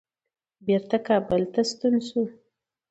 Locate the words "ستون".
1.69-1.95